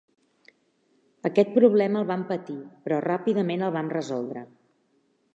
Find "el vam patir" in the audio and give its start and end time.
1.99-2.57